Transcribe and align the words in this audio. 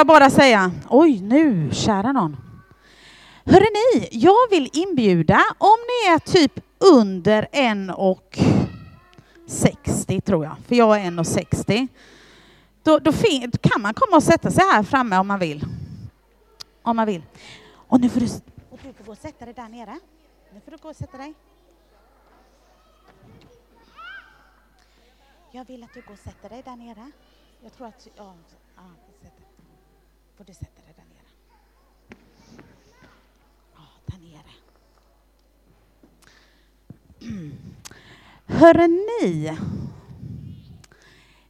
jag 0.00 0.06
bara 0.06 0.30
säga, 0.30 0.72
oj 0.88 1.20
nu, 1.20 1.70
kära 1.72 2.12
någon. 2.12 2.36
Hörrni, 3.44 3.66
ni, 3.94 4.08
jag 4.12 4.50
vill 4.50 4.70
inbjuda, 4.72 5.40
om 5.58 5.76
ni 5.88 6.12
är 6.12 6.18
typ 6.18 6.60
under 6.78 7.48
en 7.52 7.90
och 7.90 8.38
60 9.46 10.20
tror 10.20 10.44
jag, 10.44 10.56
för 10.68 10.74
jag 10.74 11.00
är 11.00 11.04
en 11.04 11.18
och 11.18 11.26
60. 11.26 11.88
Då, 12.82 12.98
då 12.98 13.12
kan 13.60 13.82
man 13.82 13.94
komma 13.94 14.16
och 14.16 14.22
sätta 14.22 14.50
sig 14.50 14.64
här 14.64 14.82
framme 14.82 15.18
om 15.18 15.26
man 15.26 15.38
vill. 15.38 15.64
Om 16.82 16.96
man 16.96 17.06
vill. 17.06 17.22
Och 17.72 18.00
nu 18.00 18.08
får 18.08 18.20
du, 18.20 18.26
och 18.70 18.78
du 18.82 18.92
får 18.92 19.04
gå 19.04 19.12
och 19.12 19.18
sätta 19.18 19.44
dig 19.44 19.54
där 19.54 19.68
nere. 19.68 19.98
Nu 20.54 20.60
får 20.60 20.70
du 20.70 20.76
gå 20.76 20.88
och 20.88 20.96
sätta 20.96 21.18
dig. 21.18 21.34
Jag 25.52 25.64
vill 25.64 25.82
att 25.84 25.94
du 25.94 26.00
går 26.00 26.12
och 26.12 26.18
sätter 26.18 26.48
dig 26.48 26.62
där 26.64 26.76
nere. 26.76 27.10
Jag 27.62 27.72
tror 27.72 27.86
att... 27.86 28.08
Ja, 28.16 28.34
ja 28.76 28.82
får 30.40 30.44
du 30.44 30.54
sätta 30.54 30.82
dig 30.82 30.94
där 30.96 31.04
nere. 31.04 31.26
Ja, 33.74 33.82
där 34.06 34.18
nere. 34.18 34.52
Hörre 38.46 38.86
ni, 38.86 39.58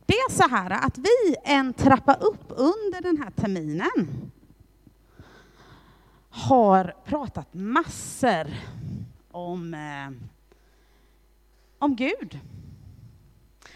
det 0.07 0.15
är 0.15 0.33
så 0.33 0.49
här 0.49 0.71
att 0.71 0.99
vi 0.99 1.37
en 1.45 1.75
trappa 1.75 2.15
upp 2.15 2.45
under 2.49 3.03
den 3.03 3.19
här 3.19 3.31
terminen 3.31 4.31
har 6.31 6.95
pratat 7.05 7.55
massor 7.55 8.47
om, 9.31 9.75
eh, 9.75 10.11
om 11.79 11.97
Gud. 11.97 12.39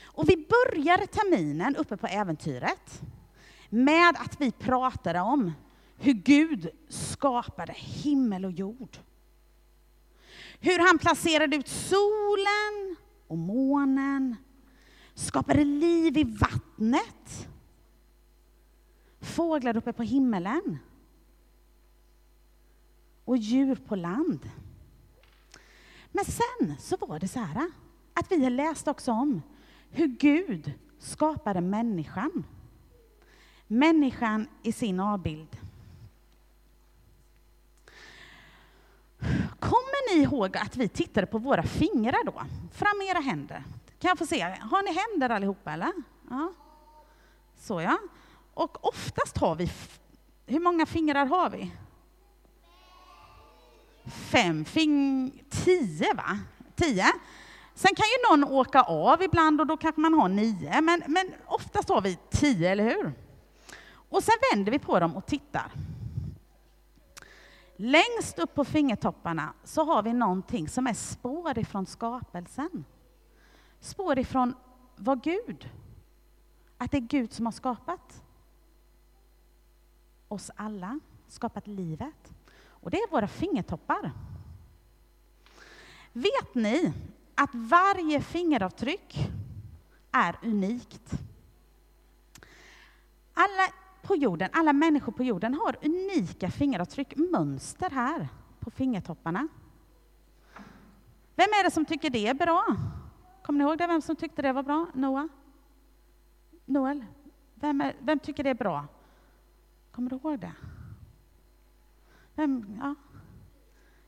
Och 0.04 0.28
vi 0.28 0.36
började 0.36 1.06
terminen 1.06 1.76
uppe 1.76 1.96
på 1.96 2.06
äventyret 2.06 3.02
med 3.74 4.16
att 4.18 4.40
vi 4.40 4.52
pratade 4.52 5.20
om 5.20 5.52
hur 5.96 6.12
Gud 6.12 6.68
skapade 6.88 7.72
himmel 7.72 8.44
och 8.44 8.52
jord. 8.52 8.96
Hur 10.60 10.78
han 10.86 10.98
placerade 10.98 11.56
ut 11.56 11.68
solen 11.68 12.96
och 13.26 13.38
månen, 13.38 14.36
skapade 15.14 15.64
liv 15.64 16.18
i 16.18 16.24
vattnet, 16.24 17.48
fåglar 19.20 19.76
uppe 19.76 19.92
på 19.92 20.02
himmelen 20.02 20.78
och 23.24 23.36
djur 23.36 23.74
på 23.74 23.96
land. 23.96 24.50
Men 26.12 26.24
sen 26.24 26.76
så 26.78 26.96
var 26.96 27.20
det 27.20 27.28
så 27.28 27.38
här 27.38 27.70
att 28.14 28.32
vi 28.32 28.42
har 28.42 28.50
läst 28.50 28.88
också 28.88 29.12
om 29.12 29.42
hur 29.90 30.06
Gud 30.06 30.72
skapade 30.98 31.60
människan. 31.60 32.44
Människan 33.66 34.48
i 34.62 34.72
sin 34.72 35.00
avbild. 35.00 35.56
Kommer 39.58 40.14
ni 40.14 40.22
ihåg 40.22 40.56
att 40.56 40.76
vi 40.76 40.88
tittade 40.88 41.26
på 41.26 41.38
våra 41.38 41.62
fingrar 41.62 42.24
då? 42.24 42.42
Fram 42.72 42.98
med 42.98 43.06
era 43.06 43.20
händer. 43.20 43.64
Kan 43.98 44.08
jag 44.08 44.18
få 44.18 44.26
se? 44.26 44.40
Har 44.42 44.82
ni 44.82 44.94
händer 44.94 45.36
allihopa 45.36 45.72
eller? 45.72 45.92
Ja. 46.30 46.52
Så 47.58 47.80
ja. 47.80 47.98
Och 48.54 48.88
oftast 48.88 49.38
har 49.38 49.54
vi, 49.54 49.70
hur 50.46 50.60
många 50.60 50.86
fingrar 50.86 51.26
har 51.26 51.50
vi? 51.50 51.70
Fem, 54.06 54.64
fingrar. 54.64 55.44
tio 55.50 56.14
va? 56.14 56.38
Tio. 56.74 57.06
Sen 57.74 57.94
kan 57.94 58.06
ju 58.06 58.30
någon 58.30 58.52
åka 58.52 58.82
av 58.82 59.22
ibland 59.22 59.60
och 59.60 59.66
då 59.66 59.76
kanske 59.76 60.00
man 60.00 60.14
har 60.14 60.28
nio, 60.28 60.80
men, 60.80 61.02
men 61.06 61.34
oftast 61.46 61.88
har 61.88 62.00
vi 62.00 62.18
tio, 62.30 62.70
eller 62.70 62.84
hur? 62.84 63.12
Och 64.14 64.22
sen 64.22 64.34
vänder 64.52 64.72
vi 64.72 64.78
på 64.78 65.00
dem 65.00 65.16
och 65.16 65.26
tittar. 65.26 65.72
Längst 67.76 68.38
upp 68.38 68.54
på 68.54 68.64
fingertopparna 68.64 69.54
så 69.64 69.84
har 69.84 70.02
vi 70.02 70.12
någonting 70.12 70.68
som 70.68 70.86
är 70.86 70.94
spår 70.94 71.58
ifrån 71.58 71.86
skapelsen. 71.86 72.84
Spår 73.80 74.18
ifrån 74.18 74.54
vad 74.96 75.22
Gud, 75.22 75.70
att 76.78 76.90
det 76.90 76.96
är 76.96 77.00
Gud 77.00 77.32
som 77.32 77.46
har 77.46 77.52
skapat 77.52 78.22
oss 80.28 80.50
alla, 80.56 81.00
skapat 81.28 81.66
livet. 81.66 82.32
Och 82.66 82.90
det 82.90 82.96
är 82.96 83.10
våra 83.10 83.28
fingertoppar. 83.28 84.12
Vet 86.12 86.54
ni 86.54 86.92
att 87.34 87.50
varje 87.52 88.20
fingeravtryck 88.20 89.28
är 90.12 90.38
unikt? 90.42 91.12
Alla 93.34 93.68
på 94.04 94.16
jorden, 94.16 94.48
alla 94.52 94.72
människor 94.72 95.12
på 95.12 95.22
jorden 95.22 95.54
har 95.54 95.76
unika 95.82 96.50
fingeravtryck, 96.50 97.16
mönster 97.16 97.90
här 97.90 98.28
på 98.60 98.70
fingertopparna. 98.70 99.48
Vem 101.36 101.48
är 101.48 101.64
det 101.64 101.70
som 101.70 101.84
tycker 101.84 102.10
det 102.10 102.26
är 102.26 102.34
bra? 102.34 102.64
Kommer 103.42 103.58
ni 103.58 103.64
ihåg 103.64 103.78
det? 103.78 103.86
Vem 103.86 104.02
som 104.02 104.16
tyckte 104.16 104.42
det 104.42 104.52
var 104.52 104.62
bra? 104.62 104.86
Noah? 104.94 105.26
Noel? 106.64 107.04
Vem, 107.54 107.80
är, 107.80 107.96
vem 108.00 108.18
tycker 108.18 108.44
det 108.44 108.50
är 108.50 108.54
bra? 108.54 108.86
Kommer 109.92 110.10
du 110.10 110.16
ihåg 110.16 110.38
det? 110.38 110.52
Vem, 112.34 112.78
ja. 112.82 112.94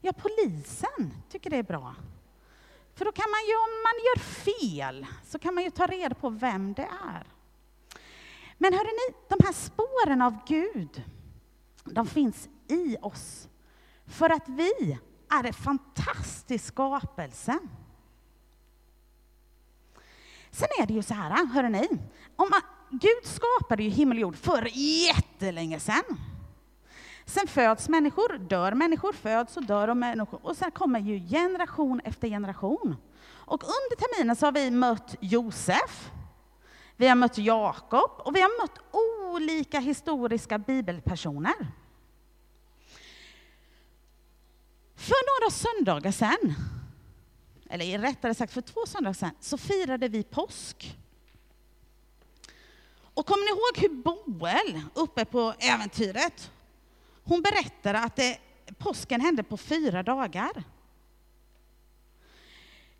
ja, 0.01 0.13
polisen 0.13 1.15
tycker 1.28 1.51
det 1.51 1.57
är 1.57 1.63
bra. 1.63 1.95
För 2.95 3.05
då 3.05 3.13
kan 3.13 3.31
man 3.31 3.41
ju, 3.49 3.55
om 3.55 3.83
man 3.87 3.97
gör 4.07 4.19
fel, 4.19 5.07
så 5.25 5.39
kan 5.39 5.55
man 5.55 5.65
ju 5.65 5.71
ta 5.71 5.87
reda 5.87 6.15
på 6.15 6.28
vem 6.28 6.73
det 6.73 6.89
är. 7.05 7.27
Men 8.59 8.72
hörde 8.72 8.91
ni, 8.91 9.15
de 9.28 9.44
här 9.44 9.53
spåren 9.53 10.22
av 10.22 10.39
Gud, 10.47 11.03
de 11.84 12.06
finns 12.06 12.49
i 12.69 12.97
oss. 13.03 13.49
För 14.06 14.31
att 14.31 14.49
vi 14.49 14.99
är 15.31 15.44
en 15.44 15.53
fantastisk 15.53 16.65
skapelse. 16.65 17.59
Sen 20.50 20.69
är 20.81 20.87
det 20.87 20.95
ju 20.95 21.03
så 21.03 21.15
här, 21.15 21.47
hörde 21.47 21.69
ni, 21.69 21.89
om 22.37 22.49
man, 22.50 22.61
Gud 22.91 23.25
skapade 23.25 23.83
ju 23.83 23.91
himmel 23.91 24.16
och 24.16 24.21
jord 24.21 24.37
för 24.37 24.69
jättelänge 25.06 25.81
sedan. 25.81 26.05
Sen 27.25 27.47
föds 27.47 27.89
människor, 27.89 28.39
dör 28.39 28.72
människor, 28.72 29.12
föds 29.12 29.56
och 29.56 29.65
dör 29.65 29.95
människor. 29.95 30.41
Och 30.43 30.56
sen 30.56 30.71
kommer 30.71 31.00
ju 31.00 31.28
generation 31.28 32.00
efter 32.05 32.28
generation. 32.28 32.97
Och 33.28 33.62
under 33.62 33.97
terminen 33.97 34.37
så 34.37 34.47
har 34.47 34.53
vi 34.53 34.71
mött 34.71 35.16
Josef, 35.21 36.11
vi 36.97 37.09
har 37.09 37.17
mött 37.17 37.39
Jakob 37.39 38.11
och 38.19 38.37
vi 38.37 38.41
har 38.41 38.62
mött 38.62 38.79
olika 38.91 39.81
historiska 39.81 40.59
bibelpersoner. 40.59 41.73
För 44.95 45.41
några 45.41 45.51
söndagar 45.51 46.12
sedan, 46.12 46.55
eller 47.71 47.99
rättare 47.99 48.34
sagt 48.34 48.53
för 48.53 48.61
två 48.61 48.87
söndagar 48.87 49.15
sedan, 49.15 49.34
så 49.41 49.59
firade 49.59 50.09
vi 50.09 50.23
påsk. 50.23 50.97
Och 53.15 53.27
kommer 53.27 53.45
ni 53.45 53.51
ihåg 53.51 53.91
hur 53.91 54.03
Boel, 54.03 54.81
uppe 54.95 55.25
på 55.25 55.55
äventyret, 55.59 56.51
hon 57.25 57.43
berättade 57.43 57.99
att 57.99 58.17
det, 58.17 58.39
påsken 58.78 59.21
hände 59.21 59.43
på 59.43 59.57
fyra 59.57 60.03
dagar. 60.03 60.65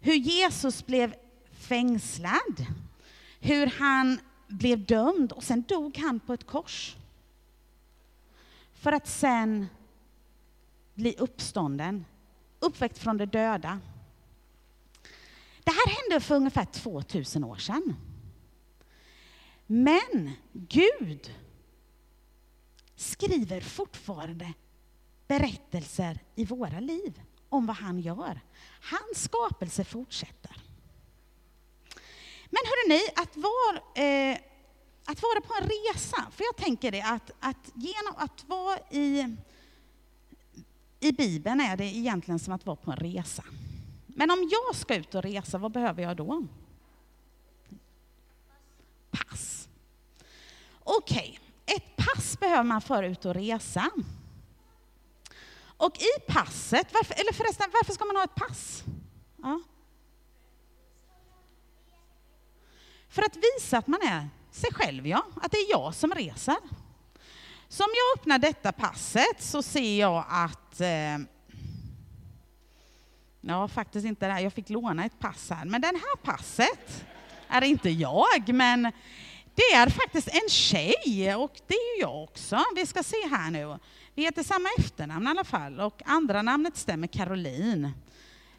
Hur 0.01 0.15
Jesus 0.15 0.87
blev 0.87 1.15
fängslad, 1.59 2.67
hur 3.47 3.67
han 3.67 4.21
blev 4.47 4.87
dömd 4.87 5.33
och 5.33 5.45
sen 5.45 5.63
dog 5.63 5.97
han 5.97 6.21
på 6.21 6.33
ett 6.33 6.47
kors. 6.47 6.97
För 8.73 8.93
att 8.93 9.09
sen 9.09 9.67
bli 10.95 11.15
uppstånden, 11.19 12.05
uppväckt 12.61 12.99
från 12.99 13.17
de 13.17 13.27
döda. 13.27 13.81
Det 15.65 15.71
här 15.71 16.03
hände 16.03 16.25
för 16.25 16.35
ungefär 16.35 16.65
2000 16.65 17.45
år 17.45 17.57
sedan. 17.57 17.97
Men 19.67 20.31
Gud 20.53 21.35
skriver 22.97 23.61
fortfarande 23.61 24.53
berättelser 25.27 26.19
i 26.35 26.45
våra 26.45 26.81
liv 26.81 27.23
om 27.49 27.67
vad 27.67 27.77
han 27.77 28.01
gör. 28.01 28.41
Hans 28.81 29.23
skapelse 29.23 29.85
fortsätter. 29.85 30.66
Men 32.51 32.63
hörrni, 32.65 33.01
att 33.17 33.37
vara, 33.37 34.07
eh, 34.07 34.39
att 35.05 35.23
vara 35.23 35.41
på 35.41 35.55
en 35.61 35.69
resa, 35.69 36.27
för 36.31 36.45
jag 36.45 36.57
tänker 36.57 36.91
det 36.93 37.03
att, 37.03 37.31
att 37.41 37.73
genom 37.75 38.15
att 38.17 38.45
vara 38.47 38.79
i, 38.91 39.37
i 41.01 41.13
Bibeln 41.13 41.61
är 41.61 41.77
det 41.77 41.85
egentligen 41.85 42.39
som 42.39 42.53
att 42.53 42.67
vara 42.67 42.77
på 42.77 42.91
en 42.91 42.97
resa. 42.97 43.45
Men 44.07 44.31
om 44.31 44.51
jag 44.53 44.77
ska 44.77 44.95
ut 44.95 45.15
och 45.15 45.23
resa, 45.23 45.59
vad 45.59 45.73
behöver 45.73 46.03
jag 46.03 46.17
då? 46.17 46.47
Pass. 49.11 49.69
Okej, 50.85 51.39
okay. 51.65 51.77
ett 51.77 51.97
pass 51.97 52.41
behöver 52.41 52.63
man 52.63 52.81
för 52.81 53.03
att 53.03 53.11
ut 53.11 53.25
och 53.25 53.35
resa. 53.35 53.91
Och 55.77 55.97
i 55.97 56.21
passet, 56.33 56.87
varför, 56.93 57.15
eller 57.15 57.33
förresten, 57.33 57.71
varför 57.73 57.93
ska 57.93 58.05
man 58.05 58.17
ha 58.17 58.25
ett 58.25 58.35
pass? 58.35 58.83
Ja. 59.43 59.61
För 63.17 63.23
att 63.23 63.37
visa 63.37 63.79
att 63.79 63.87
man 63.87 64.01
är 64.03 64.29
sig 64.51 64.71
själv, 64.73 65.07
ja. 65.07 65.27
Att 65.43 65.53
det 65.53 65.59
är 65.59 65.71
jag 65.71 65.95
som 65.95 66.15
reser. 66.15 66.57
Så 67.69 67.85
om 67.85 67.91
jag 67.95 68.19
öppnar 68.19 68.39
detta 68.39 68.73
passet 68.73 69.37
så 69.43 69.63
ser 69.63 70.01
jag 70.01 70.25
att 70.29 70.81
eh, 70.81 71.19
Ja, 73.41 73.69
faktiskt 73.69 74.07
inte 74.07 74.27
det 74.27 74.33
här. 74.33 74.41
Jag 74.41 74.53
fick 74.53 74.71
låna 74.71 75.05
ett 75.05 75.19
pass 75.19 75.51
här. 75.51 75.65
Men 75.65 75.81
den 75.81 75.95
här 75.95 76.17
passet 76.17 77.05
är 77.49 77.65
inte 77.65 77.91
jag, 77.91 78.49
men 78.55 78.83
det 79.55 79.63
är 79.63 79.91
faktiskt 79.91 80.29
en 80.29 80.49
tjej 80.49 81.35
och 81.35 81.61
det 81.67 81.75
är 81.75 81.97
ju 81.97 82.01
jag 82.01 82.23
också. 82.23 82.65
Vi 82.77 82.87
ska 82.87 83.03
se 83.03 83.29
här 83.31 83.51
nu. 83.51 83.79
Vi 84.15 84.23
heter 84.23 84.43
samma 84.43 84.69
efternamn 84.79 85.27
i 85.27 85.31
alla 85.31 85.45
fall 85.45 85.81
och 85.81 86.03
andra 86.05 86.43
namnet 86.43 86.77
stämmer 86.77 87.07
Caroline. 87.07 87.93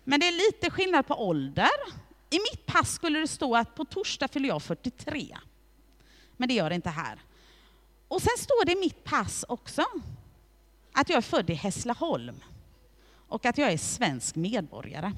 Men 0.04 0.20
det 0.20 0.28
är 0.28 0.52
lite 0.52 0.72
skillnad 0.72 1.08
på 1.08 1.28
ålder. 1.28 2.07
I 2.30 2.40
mitt 2.52 2.66
pass 2.66 2.94
skulle 2.94 3.20
det 3.20 3.28
stå 3.28 3.56
att 3.56 3.76
på 3.76 3.86
torsdag 3.86 4.28
fyller 4.28 4.48
jag 4.48 4.64
43. 4.64 5.38
Men 6.38 6.48
det 6.48 6.54
gör 6.54 6.70
det 6.70 6.76
inte 6.76 6.90
här. 6.90 7.22
Och 8.08 8.22
sen 8.22 8.38
står 8.38 8.66
det 8.66 8.72
i 8.72 8.76
mitt 8.76 9.04
pass 9.04 9.46
också 9.48 9.86
att 10.92 11.10
jag 11.10 11.18
är 11.18 11.22
född 11.22 11.50
i 11.50 11.54
Hässleholm 11.54 12.44
och 13.28 13.46
att 13.46 13.58
jag 13.58 13.72
är 13.72 13.78
svensk 13.78 14.36
medborgare. 14.36 15.12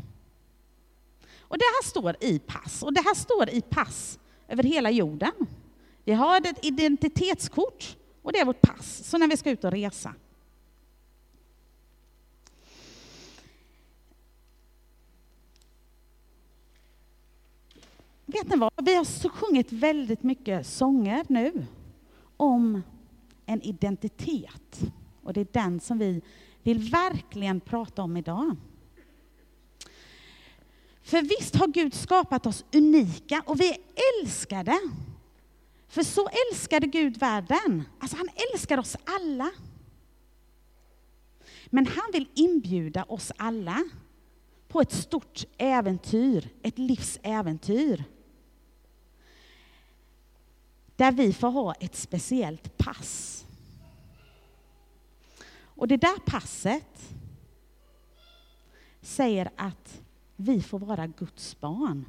Och 1.39 1.57
det 1.57 1.63
här 1.63 1.89
står 1.89 2.15
i 2.19 2.39
pass, 2.39 2.83
och 2.83 2.93
det 2.93 3.01
här 3.01 3.15
står 3.15 3.49
i 3.49 3.61
pass 3.61 4.19
över 4.47 4.63
hela 4.63 4.91
jorden. 4.91 5.31
Vi 6.03 6.13
har 6.13 6.37
ett 6.37 6.65
identitetskort 6.65 7.97
och 8.21 8.31
det 8.31 8.39
är 8.39 8.45
vårt 8.45 8.61
pass, 8.61 9.01
så 9.05 9.17
när 9.17 9.27
vi 9.27 9.37
ska 9.37 9.49
ut 9.49 9.63
och 9.63 9.71
resa. 9.71 10.13
Vet 18.31 18.49
ni 18.49 18.57
vad? 18.57 18.71
Vi 18.85 18.95
har 18.95 19.29
sjungit 19.29 19.71
väldigt 19.71 20.23
mycket 20.23 20.67
sånger 20.67 21.25
nu 21.29 21.65
om 22.37 22.81
en 23.45 23.61
identitet. 23.61 24.81
Och 25.23 25.33
det 25.33 25.41
är 25.41 25.47
den 25.51 25.79
som 25.79 25.97
vi 25.97 26.21
vill 26.63 26.89
verkligen 26.89 27.59
prata 27.59 28.01
om 28.01 28.17
idag. 28.17 28.55
För 31.01 31.21
visst 31.21 31.55
har 31.55 31.67
Gud 31.67 31.93
skapat 31.93 32.45
oss 32.45 32.65
unika 32.73 33.43
och 33.45 33.59
vi 33.59 33.69
är 33.69 33.77
älskade. 34.21 34.79
För 35.87 36.03
så 36.03 36.29
älskade 36.49 36.87
Gud 36.87 37.17
världen. 37.17 37.83
Alltså 37.99 38.17
han 38.17 38.29
älskar 38.53 38.77
oss 38.77 38.97
alla. 39.03 39.51
Men 41.65 41.87
han 41.87 42.11
vill 42.13 42.29
inbjuda 42.33 43.03
oss 43.03 43.31
alla 43.37 43.83
på 44.67 44.81
ett 44.81 44.91
stort 44.91 45.45
äventyr, 45.57 46.49
ett 46.61 46.77
livsäventyr. 46.77 48.03
Där 50.99 51.11
vi 51.11 51.33
får 51.33 51.49
ha 51.49 51.73
ett 51.73 51.95
speciellt 51.95 52.77
pass. 52.77 53.45
Och 55.61 55.87
det 55.87 55.97
där 55.97 56.19
passet 56.25 57.13
säger 59.01 59.49
att 59.55 60.01
vi 60.35 60.61
får 60.61 60.79
vara 60.79 61.07
Guds 61.07 61.59
barn. 61.59 62.05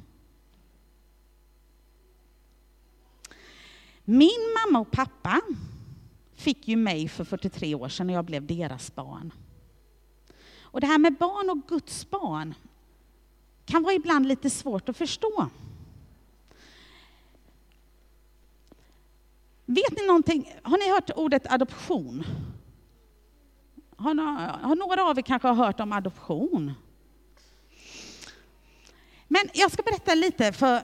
Min 4.03 4.55
mamma 4.65 4.79
och 4.79 4.91
pappa 4.91 5.41
fick 6.33 6.67
ju 6.67 6.75
mig 6.75 7.07
för 7.07 7.23
43 7.23 7.75
år 7.75 7.89
sedan 7.89 8.07
när 8.07 8.13
jag 8.13 8.25
blev 8.25 8.45
deras 8.45 8.95
barn. 8.95 9.33
Och 10.61 10.81
det 10.81 10.87
här 10.87 10.99
med 10.99 11.17
barn 11.17 11.49
och 11.49 11.67
Guds 11.67 12.09
barn 12.09 12.53
kan 13.65 13.83
vara 13.83 13.93
ibland 13.93 14.27
lite 14.27 14.49
svårt 14.49 14.89
att 14.89 14.97
förstå. 14.97 15.49
Vet 19.71 19.97
ni 19.97 20.07
någonting? 20.07 20.53
Har 20.63 20.77
ni 20.77 20.91
hört 20.93 21.09
ordet 21.15 21.51
adoption? 21.51 22.23
Har, 23.97 24.15
har 24.61 24.75
några 24.75 25.03
av 25.03 25.17
er 25.17 25.21
kanske 25.21 25.47
hört 25.47 25.79
om 25.79 25.91
adoption? 25.91 26.73
Men 29.27 29.41
jag 29.53 29.71
ska 29.71 29.83
berätta 29.83 30.15
lite 30.15 30.53
för 30.53 30.81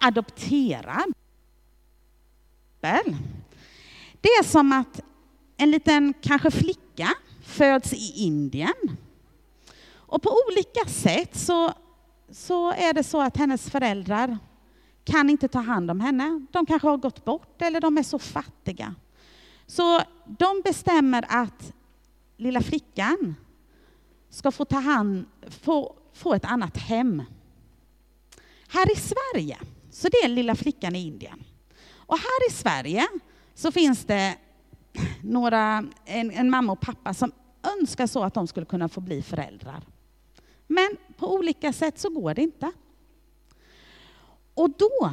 adoptera. 0.00 1.04
Det 4.20 4.28
är 4.28 4.44
som 4.44 4.72
att 4.72 5.00
en 5.56 5.70
liten 5.70 6.14
kanske 6.22 6.50
flicka 6.50 7.08
föds 7.42 7.92
i 7.92 8.12
Indien. 8.16 8.96
Och 9.92 10.22
på 10.22 10.36
olika 10.48 10.90
sätt 10.90 11.36
så, 11.36 11.72
så 12.30 12.72
är 12.72 12.92
det 12.92 13.04
så 13.04 13.20
att 13.20 13.36
hennes 13.36 13.70
föräldrar 13.70 14.38
kan 15.04 15.30
inte 15.30 15.48
ta 15.48 15.58
hand 15.58 15.90
om 15.90 16.00
henne. 16.00 16.46
De 16.50 16.66
kanske 16.66 16.88
har 16.88 16.96
gått 16.96 17.24
bort 17.24 17.62
eller 17.62 17.80
de 17.80 17.98
är 17.98 18.02
så 18.02 18.18
fattiga. 18.18 18.94
Så 19.66 20.00
de 20.26 20.60
bestämmer 20.64 21.24
att 21.28 21.72
lilla 22.36 22.60
flickan 22.60 23.34
ska 24.30 24.50
få 24.50 24.64
ta 24.64 24.78
hand, 24.78 25.26
få, 25.60 25.96
få 26.12 26.34
ett 26.34 26.44
annat 26.44 26.76
hem. 26.76 27.22
Här 28.68 28.92
i 28.92 28.96
Sverige, 28.96 29.58
så 29.90 30.08
det 30.08 30.16
är 30.16 30.28
lilla 30.28 30.54
flickan 30.54 30.96
i 30.96 31.06
Indien. 31.06 31.44
Och 31.92 32.18
här 32.18 32.48
i 32.50 32.52
Sverige 32.52 33.06
så 33.54 33.72
finns 33.72 34.04
det 34.04 34.36
några, 35.22 35.84
en, 36.04 36.30
en 36.30 36.50
mamma 36.50 36.72
och 36.72 36.80
pappa 36.80 37.14
som 37.14 37.32
önskar 37.80 38.06
så 38.06 38.24
att 38.24 38.34
de 38.34 38.46
skulle 38.46 38.66
kunna 38.66 38.88
få 38.88 39.00
bli 39.00 39.22
föräldrar. 39.22 39.86
Men 40.66 40.96
på 41.16 41.34
olika 41.34 41.72
sätt 41.72 41.98
så 41.98 42.10
går 42.10 42.34
det 42.34 42.42
inte. 42.42 42.72
Och 44.54 44.70
då 44.70 45.12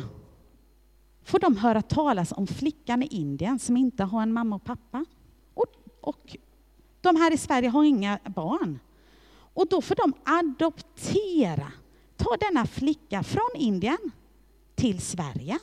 får 1.24 1.40
de 1.40 1.58
höra 1.58 1.82
talas 1.82 2.32
om 2.32 2.48
flickan 2.48 3.04
i 3.04 3.06
Indien 3.06 3.60
som 3.60 3.78
inte 3.78 4.04
har 4.04 4.22
en 4.22 4.34
mamma 4.34 4.56
och 4.56 4.64
pappa. 4.64 5.06
Och, 5.54 5.68
och 6.02 6.38
de 7.02 7.16
här 7.16 7.34
i 7.34 7.38
Sverige 7.38 7.70
har 7.70 7.84
inga 7.84 8.20
barn. 8.26 8.80
Och 9.54 9.68
då 9.68 9.82
får 9.82 9.96
de 9.96 10.14
adoptera, 10.26 11.72
ta 12.18 12.38
denna 12.40 12.66
flicka 12.66 13.24
från 13.24 13.50
Indien 13.56 14.12
till 14.76 15.02
Sverige. 15.02 15.60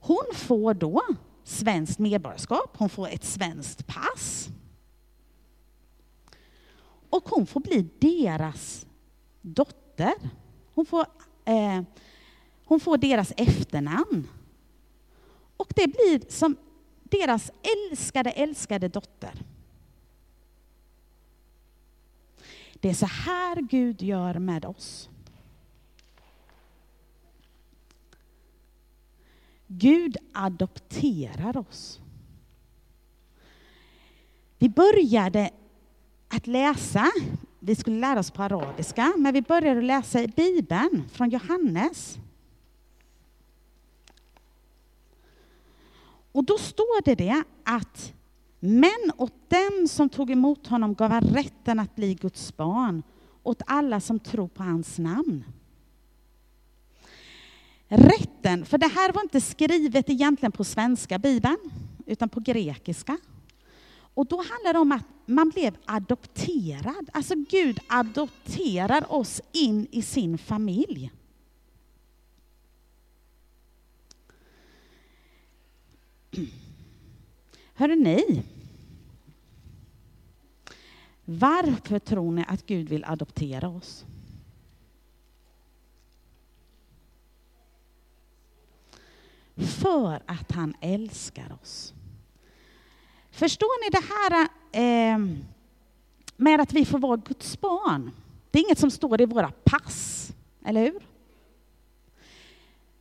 Hon 0.00 0.24
får 0.34 0.74
då 0.74 1.02
svenskt 1.44 1.98
medborgarskap, 1.98 2.76
hon 2.76 2.88
får 2.88 3.08
ett 3.08 3.24
svenskt 3.24 3.86
pass. 3.86 4.48
Och 7.10 7.28
hon 7.28 7.46
får 7.46 7.60
bli 7.60 7.88
deras 7.98 8.86
dotter. 9.40 10.14
Hon 10.74 10.86
får 10.86 11.06
eh, 11.44 11.82
hon 12.64 12.80
får 12.80 12.96
deras 12.96 13.32
efternamn. 13.36 14.28
Och 15.56 15.72
det 15.76 15.86
blir 15.86 16.30
som 16.30 16.56
deras 17.02 17.50
älskade, 17.62 18.30
älskade 18.30 18.88
dotter. 18.88 19.44
Det 22.74 22.90
är 22.90 22.94
så 22.94 23.06
här 23.06 23.56
Gud 23.60 24.02
gör 24.02 24.38
med 24.38 24.64
oss. 24.64 25.08
Gud 29.66 30.16
adopterar 30.32 31.56
oss. 31.56 32.00
Vi 34.58 34.68
började 34.68 35.50
att 36.28 36.46
läsa, 36.46 37.10
vi 37.64 37.74
skulle 37.74 38.00
lära 38.00 38.20
oss 38.20 38.30
på 38.30 38.42
arabiska, 38.42 39.12
men 39.16 39.34
vi 39.34 39.42
började 39.42 39.80
läsa 39.80 40.22
i 40.22 40.28
Bibeln 40.28 41.08
från 41.12 41.30
Johannes. 41.30 42.18
Och 46.32 46.44
då 46.44 46.58
står 46.58 47.04
det 47.04 47.14
det 47.14 47.42
att 47.64 48.12
men 48.60 49.12
åt 49.16 49.50
dem 49.50 49.88
som 49.88 50.08
tog 50.08 50.30
emot 50.30 50.66
honom 50.66 50.94
gav 50.94 51.10
han 51.10 51.22
rätten 51.22 51.80
att 51.80 51.96
bli 51.96 52.14
Guds 52.14 52.56
barn, 52.56 53.02
åt 53.42 53.62
alla 53.66 54.00
som 54.00 54.18
tror 54.18 54.48
på 54.48 54.62
hans 54.62 54.98
namn. 54.98 55.44
Rätten, 57.88 58.64
för 58.64 58.78
det 58.78 58.86
här 58.86 59.12
var 59.12 59.22
inte 59.22 59.40
skrivet 59.40 60.10
egentligen 60.10 60.52
på 60.52 60.64
svenska 60.64 61.18
bibeln, 61.18 61.70
utan 62.06 62.28
på 62.28 62.40
grekiska. 62.40 63.18
Och 64.14 64.26
då 64.26 64.36
handlar 64.36 64.72
det 64.72 64.78
om 64.78 64.92
att 64.92 65.04
man 65.26 65.48
blev 65.48 65.76
adopterad. 65.84 67.10
Alltså 67.12 67.34
Gud 67.34 67.80
adopterar 67.86 69.12
oss 69.12 69.40
in 69.52 69.86
i 69.90 70.02
sin 70.02 70.38
familj. 70.38 71.12
Hör 77.74 77.88
ni? 77.96 78.42
Varför 81.24 81.98
tror 81.98 82.32
ni 82.32 82.44
att 82.48 82.66
Gud 82.66 82.88
vill 82.88 83.04
adoptera 83.04 83.68
oss? 83.68 84.04
För 89.56 90.22
att 90.26 90.52
han 90.52 90.74
älskar 90.80 91.58
oss. 91.62 91.94
Förstår 93.42 93.84
ni 93.84 93.90
det 93.90 94.04
här 94.14 94.48
eh, 94.72 95.18
med 96.36 96.60
att 96.60 96.72
vi 96.72 96.84
får 96.84 96.98
vara 96.98 97.16
Guds 97.16 97.60
barn? 97.60 98.10
Det 98.50 98.58
är 98.58 98.64
inget 98.64 98.78
som 98.78 98.90
står 98.90 99.20
i 99.20 99.26
våra 99.26 99.52
pass, 99.64 100.28
eller 100.64 100.82
hur? 100.82 101.02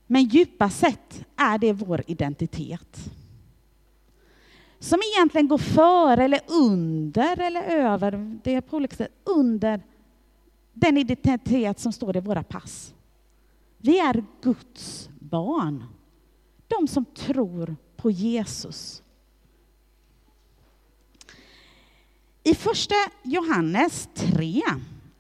Men 0.08 0.24
djupast 0.24 0.80
sett 0.80 1.26
är 1.36 1.58
det 1.58 1.74
vår 1.74 2.04
identitet. 2.08 2.98
som 4.80 5.00
egentligen 5.16 5.48
går 5.48 5.58
före 5.58 6.24
eller 6.24 6.42
under 6.48 7.40
eller 7.40 7.64
över, 7.64 8.40
det 8.44 8.56
är 8.56 8.62
på 8.62 8.78
olika 8.78 8.96
sätt, 8.96 9.12
under 9.24 9.82
den 10.74 10.98
identitet 10.98 11.80
som 11.80 11.94
står 11.94 12.18
i 12.18 12.20
våra 12.20 12.44
pass. 12.44 12.94
Vi 13.78 14.00
är 14.00 14.24
Guds 14.42 15.10
barn. 15.20 15.84
De 16.68 16.88
som 16.88 17.06
tror 17.06 17.76
på 17.96 18.12
Jesus. 18.12 19.04
I 22.52 22.56
första 22.56 22.96
Johannes 23.24 24.10
3 24.14 24.62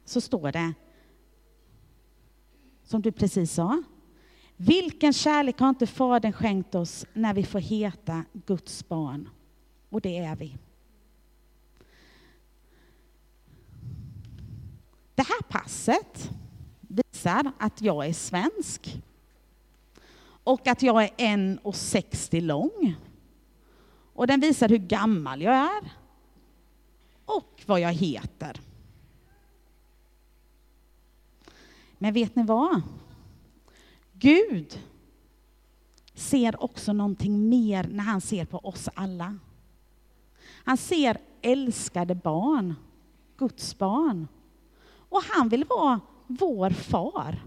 så 0.06 0.22
står 0.22 0.52
det, 0.52 0.74
som 2.84 3.02
du 3.02 3.12
precis 3.12 3.54
sa, 3.54 3.84
vilken 4.56 5.14
kärlek 5.14 5.60
har 5.60 5.70
inte 5.70 5.88
Fadern 5.88 6.34
skänkt 6.34 6.76
oss 6.76 7.06
när 7.14 7.34
vi 7.34 7.44
får 7.44 7.60
heta 7.60 8.26
Guds 8.34 8.88
barn? 8.88 9.30
Och 9.90 10.02
det 10.02 10.18
är 10.18 10.36
vi. 10.36 10.58
Det 15.16 15.24
här 15.24 15.42
passet 15.50 16.30
visar 16.82 17.52
att 17.58 17.82
jag 17.82 18.08
är 18.08 18.14
svensk 18.14 19.02
och 20.44 20.68
att 20.68 20.82
jag 20.82 21.04
är 21.04 21.10
1,60 21.10 22.42
lång. 22.42 22.96
Och 24.14 24.28
den 24.28 24.40
visar 24.40 24.70
hur 24.70 24.78
gammal 24.78 25.42
jag 25.42 25.56
är 25.56 26.00
och 27.25 27.63
vad 27.66 27.80
jag 27.80 27.94
heter. 27.94 28.62
Men 31.98 32.13
vet 32.13 32.36
ni 32.36 32.44
vad? 32.44 32.82
Gud 34.13 34.80
ser 36.13 36.63
också 36.63 36.94
någonting 36.94 37.50
mer 37.50 37.84
när 37.84 38.04
han 38.04 38.22
ser 38.22 38.46
på 38.46 38.58
oss 38.58 38.90
alla. 38.94 39.38
Han 40.63 40.78
ser 40.78 41.18
älskade 41.42 42.16
barn, 42.16 42.75
Guds 43.38 43.78
barn. 43.78 44.28
Och 45.10 45.22
han 45.24 45.50
vill 45.50 45.66
vara 45.66 46.00
vår 46.28 46.70
far. 46.70 47.44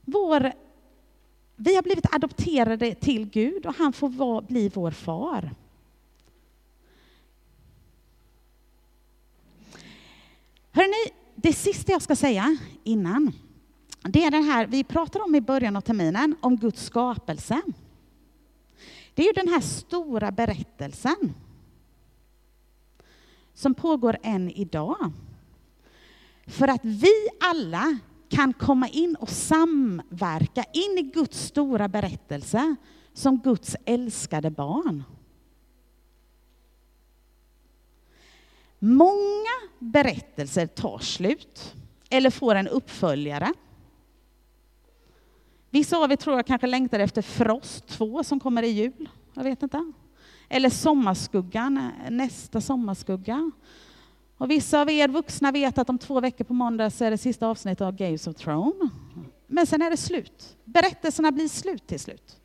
Vår, 0.00 0.52
vi 1.56 1.74
har 1.74 1.82
blivit 1.82 2.14
adopterade 2.14 2.94
till 2.94 3.30
Gud 3.30 3.66
och 3.66 3.74
han 3.74 3.92
får 3.92 4.08
vara, 4.08 4.40
bli 4.40 4.68
vår 4.68 4.90
far. 4.90 5.54
Hörrni, 10.80 11.12
det 11.36 11.52
sista 11.52 11.92
jag 11.92 12.02
ska 12.02 12.16
säga 12.16 12.56
innan, 12.84 13.32
det 14.02 14.24
är 14.24 14.30
det 14.30 14.40
här 14.40 14.66
vi 14.66 14.84
pratade 14.84 15.24
om 15.24 15.34
i 15.34 15.40
början 15.40 15.76
av 15.76 15.80
terminen, 15.80 16.36
om 16.40 16.56
Guds 16.56 16.84
skapelse. 16.84 17.62
Det 19.14 19.22
är 19.22 19.26
ju 19.26 19.32
den 19.32 19.48
här 19.48 19.60
stora 19.60 20.32
berättelsen 20.32 21.34
som 23.54 23.74
pågår 23.74 24.16
än 24.22 24.50
idag. 24.50 25.12
För 26.46 26.68
att 26.68 26.84
vi 26.84 27.28
alla 27.40 27.98
kan 28.28 28.52
komma 28.52 28.88
in 28.88 29.16
och 29.16 29.30
samverka 29.30 30.64
in 30.72 30.98
i 30.98 31.10
Guds 31.14 31.38
stora 31.38 31.88
berättelse 31.88 32.76
som 33.12 33.38
Guds 33.38 33.76
älskade 33.84 34.50
barn. 34.50 35.04
Många 38.82 39.68
berättelser 39.78 40.66
tar 40.66 40.98
slut 40.98 41.74
eller 42.10 42.30
får 42.30 42.54
en 42.54 42.68
uppföljare. 42.68 43.52
Vissa 45.70 45.98
av 45.98 46.12
er 46.12 46.16
tror 46.16 46.36
jag 46.36 46.46
kanske 46.46 46.66
längtar 46.66 47.00
efter 47.00 47.22
Frost 47.22 47.86
2 47.86 48.24
som 48.24 48.40
kommer 48.40 48.62
i 48.62 48.68
jul. 48.68 49.08
Jag 49.34 49.44
vet 49.44 49.62
inte. 49.62 49.92
Eller 50.48 50.70
Sommarskuggan, 50.70 51.92
nästa 52.10 52.60
Sommarskugga. 52.60 53.50
Och 54.36 54.50
vissa 54.50 54.80
av 54.80 54.90
er 54.90 55.08
vuxna 55.08 55.52
vet 55.52 55.78
att 55.78 55.90
om 55.90 55.98
två 55.98 56.20
veckor 56.20 56.44
på 56.44 56.54
måndag 56.54 56.90
så 56.90 57.04
är 57.04 57.10
det 57.10 57.18
sista 57.18 57.46
avsnittet 57.46 57.80
av 57.80 57.96
Games 57.96 58.26
of 58.26 58.36
Throne. 58.36 58.90
Men 59.46 59.66
sen 59.66 59.82
är 59.82 59.90
det 59.90 59.96
slut. 59.96 60.56
Berättelserna 60.64 61.32
blir 61.32 61.48
slut 61.48 61.86
till 61.86 62.00
slut. 62.00 62.36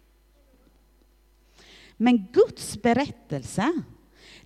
Men 1.98 2.28
Guds 2.32 2.82
berättelse, 2.82 3.82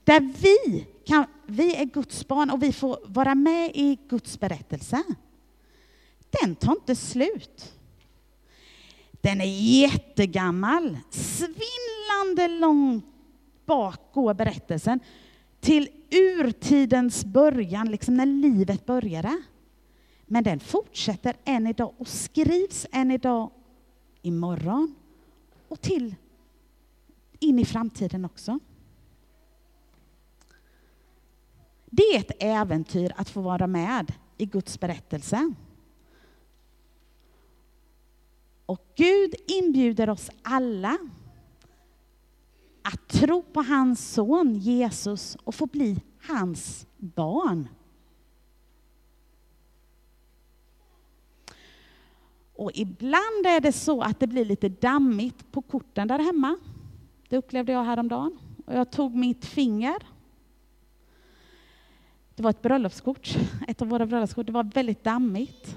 där 0.03 0.19
vi, 0.19 0.87
kan, 1.05 1.25
vi 1.49 1.75
är 1.75 1.85
Guds 1.85 2.27
barn 2.27 2.49
och 2.49 2.63
vi 2.63 2.73
får 2.73 2.99
vara 3.05 3.35
med 3.35 3.71
i 3.73 3.97
Guds 4.09 4.39
berättelse, 4.39 5.03
den 6.29 6.55
tar 6.55 6.71
inte 6.71 6.95
slut. 6.95 7.73
Den 9.21 9.41
är 9.41 9.79
jättegammal, 9.81 10.97
svindlande 11.09 12.59
långt 12.59 13.05
bak 13.65 13.99
går 14.13 14.33
berättelsen 14.33 14.99
till 15.59 15.89
urtidens 16.09 17.25
början, 17.25 17.91
liksom 17.91 18.13
när 18.17 18.25
livet 18.25 18.85
började. 18.85 19.41
Men 20.25 20.43
den 20.43 20.59
fortsätter 20.59 21.35
än 21.45 21.67
idag 21.67 21.93
och 21.97 22.07
skrivs 22.07 22.85
än 22.91 23.11
idag 23.11 23.51
imorgon 24.21 24.95
och 25.67 25.81
till 25.81 26.15
in 27.39 27.59
i 27.59 27.65
framtiden 27.65 28.25
också. 28.25 28.59
Det 31.89 32.03
är 32.03 32.19
ett 32.19 32.31
äventyr 32.39 33.13
att 33.15 33.29
få 33.29 33.41
vara 33.41 33.67
med 33.67 34.13
i 34.37 34.45
Guds 34.45 34.79
berättelse. 34.79 35.53
Och 38.65 38.85
Gud 38.95 39.35
inbjuder 39.47 40.09
oss 40.09 40.29
alla 40.41 40.97
att 42.81 43.07
tro 43.07 43.41
på 43.41 43.61
hans 43.61 44.13
son 44.13 44.55
Jesus 44.55 45.37
och 45.43 45.55
få 45.55 45.65
bli 45.65 46.01
hans 46.27 46.87
barn. 46.97 47.69
Och 52.55 52.71
ibland 52.73 53.45
är 53.45 53.59
det 53.59 53.71
så 53.71 54.01
att 54.01 54.19
det 54.19 54.27
blir 54.27 54.45
lite 54.45 54.69
dammigt 54.69 55.51
på 55.51 55.61
korten 55.61 56.07
där 56.07 56.19
hemma. 56.19 56.57
Det 57.29 57.37
upplevde 57.37 57.71
jag 57.71 57.83
häromdagen. 57.83 58.39
Och 58.65 58.73
jag 58.73 58.91
tog 58.91 59.15
mitt 59.15 59.45
finger. 59.45 59.97
Det 62.39 62.43
var 62.43 62.49
ett 62.49 62.61
bröllopskort, 62.61 63.37
ett 63.67 63.81
av 63.81 63.87
våra 63.87 64.05
bröllopskort. 64.05 64.45
Det 64.45 64.51
var 64.51 64.63
väldigt 64.63 65.03
dammigt. 65.03 65.75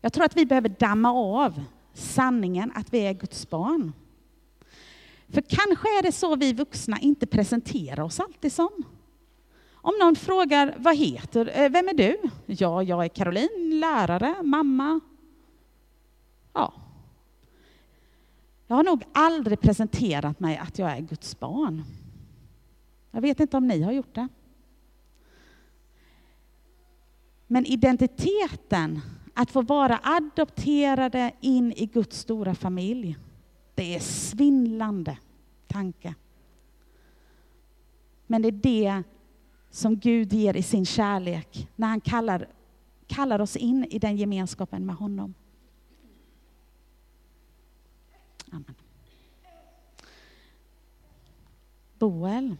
Jag 0.00 0.12
tror 0.12 0.24
att 0.24 0.36
vi 0.36 0.46
behöver 0.46 0.68
damma 0.68 1.12
av 1.12 1.62
sanningen 1.92 2.72
att 2.74 2.94
vi 2.94 2.98
är 2.98 3.12
Guds 3.12 3.50
barn. 3.50 3.92
För 5.28 5.40
kanske 5.40 5.98
är 5.98 6.02
det 6.02 6.12
så 6.12 6.36
vi 6.36 6.52
vuxna 6.52 6.98
inte 6.98 7.26
presenterar 7.26 8.02
oss 8.02 8.20
alltid 8.20 8.52
som. 8.52 8.84
Om 9.72 9.94
någon 10.00 10.16
frågar, 10.16 10.74
vad 10.78 10.96
heter 10.96 11.50
eh, 11.54 11.68
vem 11.68 11.88
är 11.88 11.94
du? 11.94 12.16
Ja, 12.46 12.82
jag 12.82 13.04
är 13.04 13.08
Caroline, 13.08 13.80
lärare, 13.80 14.42
mamma. 14.42 15.00
Ja. 16.52 16.72
Jag 18.66 18.76
har 18.76 18.84
nog 18.84 19.04
aldrig 19.12 19.60
presenterat 19.60 20.40
mig 20.40 20.56
att 20.56 20.78
jag 20.78 20.90
är 20.90 21.00
Guds 21.00 21.40
barn. 21.40 21.84
Jag 23.10 23.20
vet 23.20 23.40
inte 23.40 23.56
om 23.56 23.66
ni 23.66 23.82
har 23.82 23.92
gjort 23.92 24.14
det. 24.14 24.28
Men 27.46 27.66
identiteten, 27.66 29.00
att 29.34 29.50
få 29.50 29.62
vara 29.62 30.00
adopterade 30.02 31.32
in 31.40 31.72
i 31.72 31.86
Guds 31.86 32.18
stora 32.18 32.54
familj, 32.54 33.16
det 33.74 33.94
är 33.94 34.00
svindlande 34.00 35.18
tanke. 35.66 36.14
Men 38.26 38.42
det 38.42 38.48
är 38.48 38.52
det 38.52 39.02
som 39.70 39.96
Gud 39.96 40.32
ger 40.32 40.56
i 40.56 40.62
sin 40.62 40.86
kärlek 40.86 41.68
när 41.76 41.88
han 41.88 42.00
kallar, 42.00 42.48
kallar 43.06 43.40
oss 43.40 43.56
in 43.56 43.84
i 43.90 43.98
den 43.98 44.16
gemenskapen 44.16 44.86
med 44.86 44.96
honom. 44.96 45.34
Amen. 48.50 48.74
Boel. 51.98 52.56